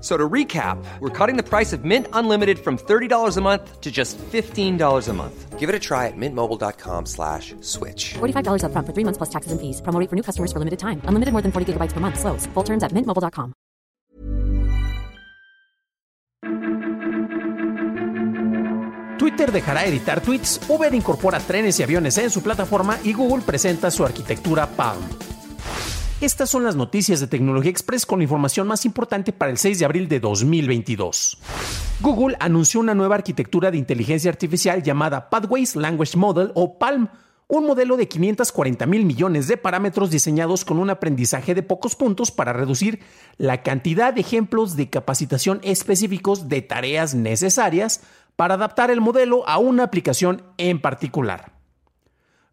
[0.00, 3.90] So to recap, we're cutting the price of Mint Unlimited from $30 a month to
[3.90, 5.58] just $15 a month.
[5.58, 8.14] Give it a try at mintmobile.com slash switch.
[8.14, 9.82] $45 upfront for three months plus taxes and fees.
[9.82, 11.02] Promo for new customers for limited time.
[11.04, 12.18] Unlimited more than 40 gigabytes per month.
[12.18, 12.46] Slows.
[12.54, 13.52] Full terms at mintmobile.com.
[19.18, 23.90] Twitter dejará editar tweets, Uber incorpora trenes y aviones en su plataforma y Google presenta
[23.90, 25.02] su arquitectura Palm.
[26.20, 29.84] Estas son las noticias de Tecnología Express con información más importante para el 6 de
[29.86, 31.38] abril de 2022.
[32.02, 37.08] Google anunció una nueva arquitectura de inteligencia artificial llamada Pathways Language Model o PALM,
[37.48, 42.30] un modelo de 540 mil millones de parámetros diseñados con un aprendizaje de pocos puntos
[42.30, 43.00] para reducir
[43.38, 48.02] la cantidad de ejemplos de capacitación específicos de tareas necesarias
[48.36, 51.59] para adaptar el modelo a una aplicación en particular.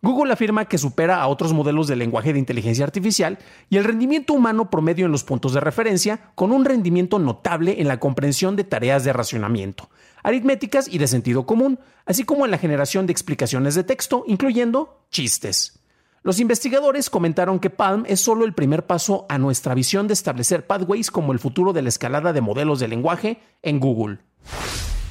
[0.02, 4.34] Google afirma que supera a otros modelos de lenguaje de inteligencia artificial y el rendimiento
[4.34, 8.64] humano promedio en los puntos de referencia, con un rendimiento notable en la comprensión de
[8.64, 9.90] tareas de racionamiento,
[10.22, 15.02] aritméticas y de sentido común, así como en la generación de explicaciones de texto, incluyendo
[15.09, 15.80] chistes.
[16.22, 20.68] Los investigadores comentaron que Palm es solo el primer paso a nuestra visión de establecer
[20.68, 24.20] pathways como el futuro de la escalada de modelos de lenguaje en Google.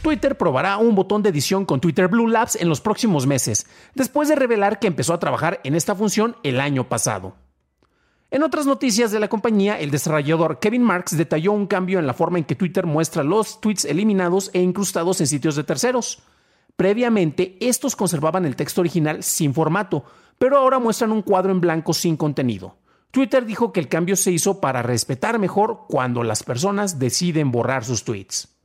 [0.07, 4.29] Twitter probará un botón de edición con Twitter Blue Labs en los próximos meses, después
[4.29, 7.35] de revelar que empezó a trabajar en esta función el año pasado.
[8.31, 12.15] En otras noticias de la compañía, el desarrollador Kevin Marks detalló un cambio en la
[12.15, 16.23] forma en que Twitter muestra los tweets eliminados e incrustados en sitios de terceros.
[16.77, 20.05] Previamente, estos conservaban el texto original sin formato,
[20.39, 22.77] pero ahora muestran un cuadro en blanco sin contenido.
[23.11, 27.85] Twitter dijo que el cambio se hizo para respetar mejor cuando las personas deciden borrar
[27.85, 28.57] sus tweets.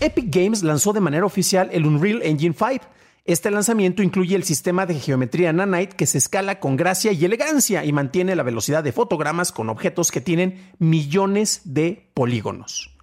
[0.00, 2.84] Epic Games lanzó de manera oficial el Unreal Engine 5.
[3.24, 7.84] Este lanzamiento incluye el sistema de geometría Nanite que se escala con gracia y elegancia
[7.84, 12.96] y mantiene la velocidad de fotogramas con objetos que tienen millones de polígonos.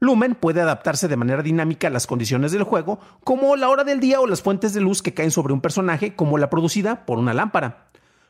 [0.00, 4.00] Lumen puede adaptarse de manera dinámica a las condiciones del juego, como la hora del
[4.00, 7.18] día o las fuentes de luz que caen sobre un personaje, como la producida por
[7.18, 7.88] una lámpara.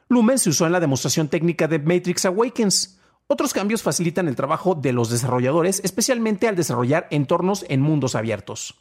[0.08, 3.00] Lumen se usó en la demostración técnica de Matrix Awakens.
[3.34, 8.76] Otros cambios facilitan el trabajo de los desarrolladores, especialmente al desarrollar entornos en mundos abiertos.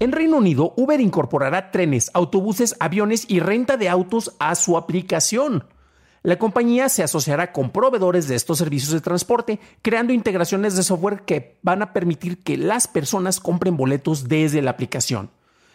[0.00, 5.68] En Reino Unido, Uber incorporará trenes, autobuses, aviones y renta de autos a su aplicación.
[6.24, 11.22] La compañía se asociará con proveedores de estos servicios de transporte, creando integraciones de software
[11.22, 15.30] que van a permitir que las personas compren boletos desde la aplicación.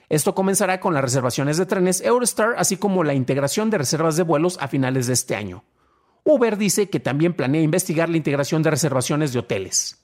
[0.09, 4.23] Esto comenzará con las reservaciones de trenes Eurostar, así como la integración de reservas de
[4.23, 5.63] vuelos a finales de este año.
[6.23, 10.01] Uber dice que también planea investigar la integración de reservaciones de hoteles.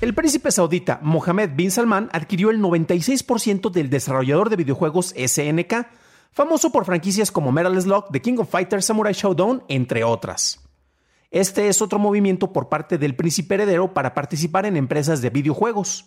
[0.00, 5.88] El príncipe saudita Mohammed bin Salman adquirió el 96% del desarrollador de videojuegos SNK,
[6.30, 10.60] famoso por franquicias como Metal Slug, The King of Fighters, Samurai Showdown, entre otras.
[11.30, 16.06] Este es otro movimiento por parte del príncipe heredero para participar en empresas de videojuegos.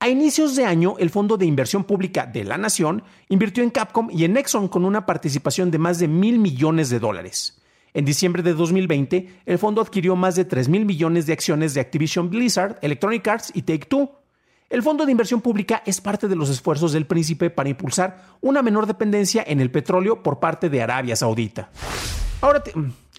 [0.00, 4.08] A inicios de año, el Fondo de Inversión Pública de la Nación invirtió en Capcom
[4.10, 7.59] y en Nexon con una participación de más de mil millones de dólares.
[7.92, 11.80] En diciembre de 2020, el fondo adquirió más de 3 mil millones de acciones de
[11.80, 14.12] Activision Blizzard, Electronic Arts y Take Two.
[14.68, 18.62] El fondo de inversión pública es parte de los esfuerzos del príncipe para impulsar una
[18.62, 21.70] menor dependencia en el petróleo por parte de Arabia Saudita.
[22.40, 22.62] Ahora,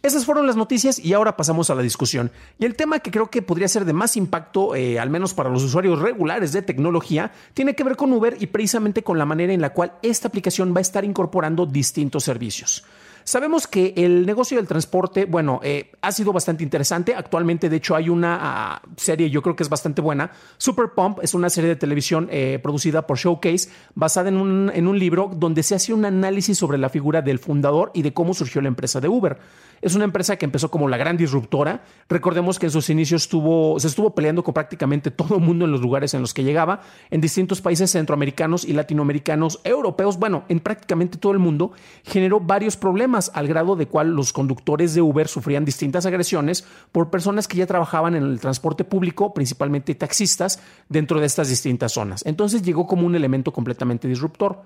[0.02, 2.32] esas fueron las noticias y ahora pasamos a la discusión.
[2.58, 5.50] Y el tema que creo que podría ser de más impacto, eh, al menos para
[5.50, 9.52] los usuarios regulares de tecnología, tiene que ver con Uber y precisamente con la manera
[9.52, 12.86] en la cual esta aplicación va a estar incorporando distintos servicios.
[13.24, 17.16] Sabemos que el negocio del transporte, bueno, eh, ha sido bastante interesante.
[17.16, 20.32] Actualmente, de hecho, hay una ah, serie, yo creo que es bastante buena.
[20.58, 24.88] Super Pump es una serie de televisión eh, producida por Showcase, basada en un, en
[24.88, 28.34] un libro donde se hace un análisis sobre la figura del fundador y de cómo
[28.34, 29.38] surgió la empresa de Uber.
[29.82, 31.84] Es una empresa que empezó como la gran disruptora.
[32.08, 35.72] Recordemos que en sus inicios estuvo, se estuvo peleando con prácticamente todo el mundo en
[35.72, 40.60] los lugares en los que llegaba, en distintos países centroamericanos y latinoamericanos, europeos, bueno, en
[40.60, 41.72] prácticamente todo el mundo,
[42.04, 47.10] generó varios problemas al grado de cual los conductores de Uber sufrían distintas agresiones por
[47.10, 50.60] personas que ya trabajaban en el transporte público, principalmente taxistas,
[50.90, 52.24] dentro de estas distintas zonas.
[52.26, 54.62] Entonces llegó como un elemento completamente disruptor.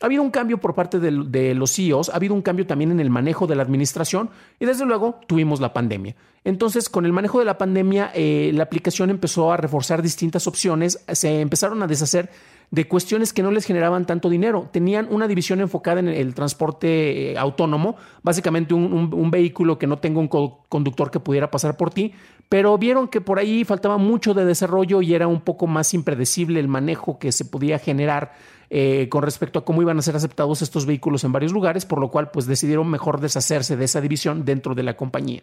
[0.00, 3.00] Ha habido un cambio por parte de, los CEOs, ha habido un cambio también en
[3.00, 6.16] el manejo de la administración y desde luego tuvimos la pandemia.
[6.42, 11.04] Entonces, con el manejo de la pandemia, eh, la aplicación empezó a reforzar distintas opciones,
[11.12, 12.30] se empezaron a deshacer
[12.70, 14.68] de cuestiones que no les generaban tanto dinero.
[14.72, 20.20] Tenían una división enfocada en el transporte eh, autónomo, básicamente un, vehículo que no tenga
[20.20, 22.12] un conductor que pudiera pasar por ti,
[22.48, 26.58] pero vieron que por ahí faltaba mucho de desarrollo y era un poco más impredecible
[26.58, 28.32] el manejo que se podía generar
[28.70, 32.00] eh, con respecto a cómo iban a ser aceptados estos vehículos en varios lugares, por
[32.00, 35.42] lo cual pues decidieron mejor deshacerse de esa división dentro de la compañía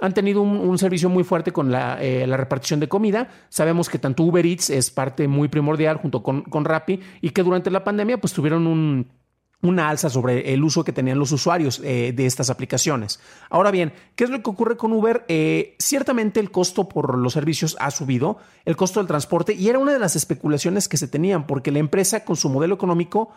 [0.00, 3.28] han tenido un, servicio muy fuerte con eh, la, repartición de comida.
[3.48, 7.42] Sabemos que tanto Uber Eats es parte muy primordial junto con, con Rappi y que
[7.42, 9.08] durante la pandemia pues tuvieron un,
[9.62, 13.20] una alza sobre el uso que tenían los usuarios eh, de estas aplicaciones.
[13.48, 15.24] Ahora bien, ¿qué es lo que ocurre con Uber?
[15.28, 19.78] Eh, ciertamente el costo por los servicios ha subido, el costo del transporte, y era
[19.78, 23.30] una de las especulaciones que se tenían, porque la empresa con su modelo económico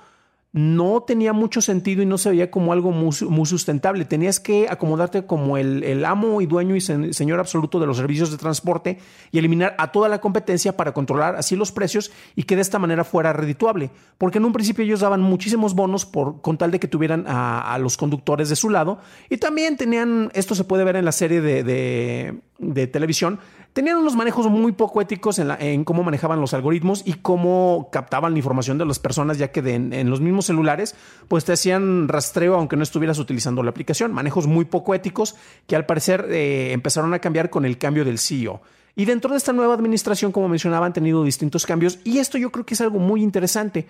[0.51, 3.13] no tenía mucho sentido y no se veía como algo muy,
[3.46, 4.06] sustentable.
[4.06, 8.38] Tenías que acomodarte como el, amo y dueño y señor absoluto de los servicios de
[8.38, 8.98] transporte
[9.31, 12.80] y eliminar a toda la competencia para controlar así los precios y que de esta
[12.80, 13.92] manera fuera redituable.
[14.18, 17.78] Porque en un principio ellos daban muchísimos bonos por, con tal de que tuvieran a,
[17.80, 19.00] los conductores de su lado
[19.30, 23.40] y también tenían, esto se puede ver en la serie de, de televisión,
[23.79, 28.37] tenían unos manejos muy poco éticos en, cómo manejaban los algoritmos y cómo captaban la
[28.37, 30.95] información de las personas, ya que en los mismos celulares,
[31.29, 34.11] pues te hacían rastreo aunque no estuvieras utilizando la aplicación.
[34.11, 38.19] Manejos muy poco éticos que al parecer eh, empezaron a cambiar con el cambio del
[38.19, 38.59] CEO.
[38.97, 42.51] Y dentro de esta nueva administración, como mencionaba, han tenido distintos cambios y esto yo
[42.51, 43.87] creo que es algo muy interesante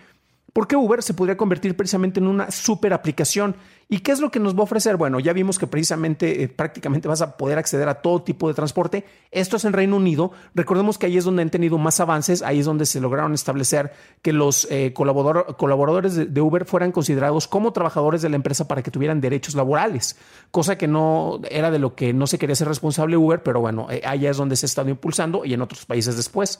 [0.53, 3.55] porque Uber se podría convertir precisamente en una super aplicación.
[3.91, 4.97] ¿Y qué es lo que nos va a ofrecer?
[4.97, 8.53] Bueno, ya vimos que precisamente eh, prácticamente vas a poder acceder a todo tipo de
[8.53, 9.03] transporte.
[9.31, 10.31] Esto es en Reino Unido.
[10.53, 13.91] Recordemos que ahí es donde han tenido más avances, ahí es donde se lograron establecer
[14.21, 18.91] que los eh, colaboradores de, Uber fueran considerados como trabajadores de la empresa para que
[18.91, 20.17] tuvieran derechos laborales,
[20.51, 23.87] cosa que no era de lo que no se quería ser responsable Uber, pero bueno,
[23.89, 26.59] eh, allá es donde se ha estado impulsando y en otros países después.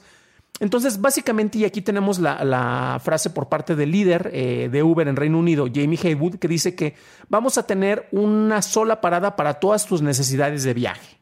[0.60, 5.16] Entonces, básicamente, y aquí tenemos la, frase por parte del líder eh, de Uber en
[5.16, 6.94] Reino Unido, Jamie Haywood, que dice que
[7.28, 11.19] vamos a tener una sola parada para todas tus necesidades de viaje.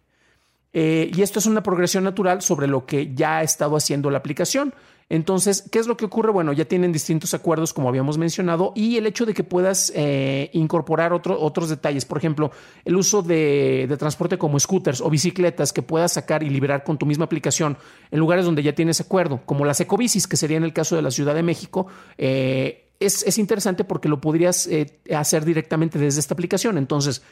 [0.72, 4.18] Eh, y esto es una progresión natural sobre lo que ya ha estado haciendo la
[4.18, 4.74] aplicación.
[5.10, 6.30] Entonces, ¿qué es lo que ocurre?
[6.32, 10.50] Bueno, ya tienen distintos acuerdos, como habíamos mencionado, y el hecho de que puedas eh,
[10.52, 12.50] incorporar otros detalles, por ejemplo,
[12.84, 17.06] el uso de, transporte como scooters o bicicletas que puedas sacar y liberar con tu
[17.06, 17.78] misma aplicación
[18.10, 21.00] en lugares donde ya tienes acuerdo, como las ecobicis, que sería en el caso de
[21.00, 21.86] la Ciudad de México.
[22.18, 24.68] Eh, es, interesante porque lo podrías
[25.16, 26.76] hacer directamente desde esta aplicación.
[26.76, 27.22] Entonces,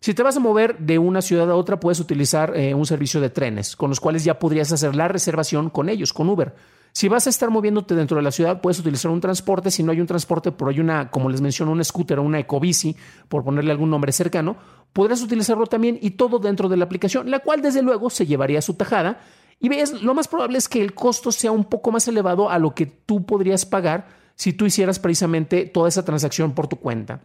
[0.00, 3.30] si te vas a mover de una ciudad a otra, puedes utilizar un servicio de
[3.30, 6.54] trenes, con los cuales ya podrías hacer la reservación con ellos, con Uber.
[6.92, 9.70] Si vas a estar moviéndote dentro de la ciudad, puedes utilizar un transporte.
[9.70, 12.38] Si no hay un transporte, pero hay una, como les menciono, un scooter o una
[12.38, 12.96] ecobici,
[13.28, 14.56] por ponerle algún nombre cercano,
[14.92, 18.62] podrás utilizarlo también y todo dentro de la aplicación, la cual desde luego se llevaría
[18.62, 19.20] su tajada.
[19.60, 22.58] Y ves, lo más probable es que el costo sea un poco más elevado a
[22.58, 27.22] lo que tú podrías pagar si tú hicieras precisamente toda esa transacción por tu cuenta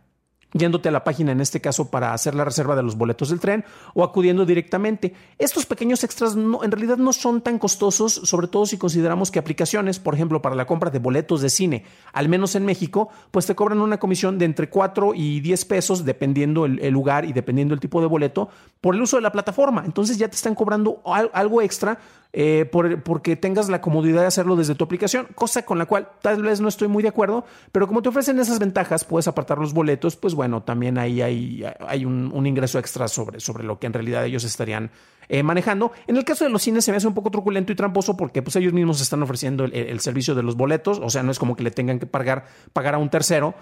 [0.54, 3.40] yéndote a la página en este caso para hacer la reserva de los boletos del
[3.40, 5.14] tren o acudiendo directamente.
[5.38, 9.40] Estos pequeños extras no, en realidad no son tan costosos, sobre todo si consideramos que
[9.40, 11.84] aplicaciones, por ejemplo, para la compra de boletos de cine,
[12.14, 16.06] al menos en México, pues te cobran una comisión de entre 4 y 10 pesos,
[16.06, 18.50] dependiendo el, lugar y dependiendo el tipo de boleto,
[18.82, 19.84] por el uso de la plataforma.
[19.86, 21.02] Entonces ya te están cobrando
[21.34, 21.98] algo extra
[22.36, 26.42] eh, porque tengas la comodidad de hacerlo desde tu aplicación, cosa con la cual tal
[26.42, 29.72] vez no estoy muy de acuerdo, pero como te ofrecen esas ventajas, puedes apartar los
[29.72, 33.94] boletos, pues bueno, también ahí hay, hay un, ingreso extra sobre, sobre lo que en
[33.94, 34.90] realidad ellos estarían
[35.30, 35.92] eh, manejando.
[36.08, 38.42] En el caso de los cines se me hace un poco truculento y tramposo porque
[38.42, 41.38] pues ellos mismos están ofreciendo el, el servicio de los boletos, o sea, no es
[41.38, 43.54] como que le tengan que pagar, pagar a un tercero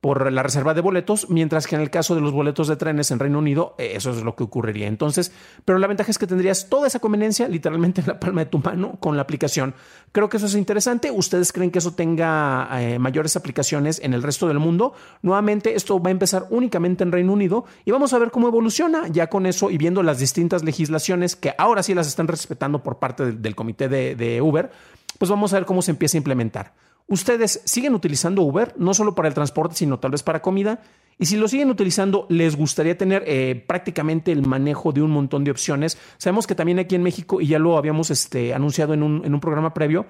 [0.00, 3.10] por la reserva de boletos, mientras que en el caso de los boletos de trenes
[3.10, 4.86] en Reino Unido, eh, eso es lo que ocurriría.
[4.86, 5.32] Entonces,
[5.64, 8.58] pero la ventaja es que tendrías toda esa conveniencia literalmente en la palma de tu
[8.58, 9.74] mano con la aplicación.
[10.12, 11.10] Creo que eso es interesante.
[11.10, 14.94] ¿Ustedes creen que eso tenga eh, mayores aplicaciones en el resto del mundo?
[15.22, 19.08] Nuevamente, esto va a empezar únicamente en Reino Unido y vamos a ver cómo evoluciona
[19.08, 22.98] ya con eso y viendo las distintas legislaciones que ahora sí las están respetando por
[22.98, 24.70] parte del, comité de Uber,
[25.18, 26.72] pues vamos a ver cómo se empieza a implementar.
[27.08, 30.82] ¿Ustedes siguen utilizando Uber, no solo para el transporte, sino tal vez para comida?
[31.18, 35.42] Y si lo siguen utilizando, ¿les gustaría tener eh, prácticamente el manejo de un montón
[35.42, 35.96] de opciones?
[36.18, 39.32] Sabemos que también aquí en México, y ya lo habíamos este, anunciado en un, en
[39.32, 40.04] un programa previo,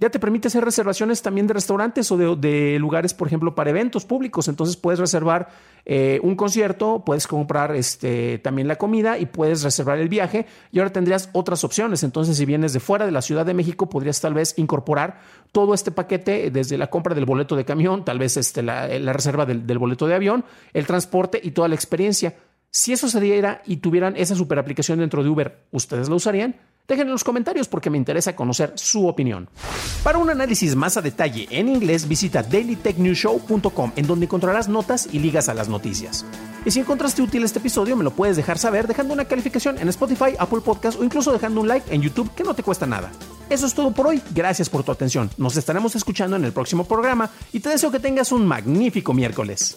[0.00, 4.04] Ya te permite hacer reservaciones también de restaurantes o de, lugares, por ejemplo, para eventos
[4.04, 4.46] públicos.
[4.46, 5.48] Entonces puedes reservar
[5.84, 10.46] eh, un concierto, puedes comprar este, también la comida y puedes reservar el viaje.
[10.70, 12.04] Y ahora tendrías otras opciones.
[12.04, 15.18] Entonces, si vienes de fuera de la Ciudad de México, podrías tal vez incorporar
[15.50, 19.46] todo este paquete desde la compra del boleto de camión, tal vez este, la, reserva
[19.46, 22.36] del, del boleto de avión, el transporte y toda la experiencia.
[22.70, 26.54] Si eso se diera y tuvieran esa super aplicación dentro de Uber, ¿ustedes lo usarían?
[26.88, 29.46] Dejen en los comentarios porque me interesa conocer su opinión.
[30.02, 35.18] Para un análisis más a detalle en inglés, visita dailytechnewshow.com en donde encontrarás notas y
[35.18, 36.24] ligas a las noticias.
[36.64, 39.90] Y si encontraste útil este episodio, me lo puedes dejar saber dejando una calificación en
[39.90, 43.12] Spotify, Apple Podcast o incluso dejando un like en YouTube que no te cuesta nada.
[43.50, 44.22] Eso es todo por hoy.
[44.34, 45.28] Gracias por tu atención.
[45.36, 49.76] Nos estaremos escuchando en el próximo programa y te deseo que tengas un magnífico miércoles.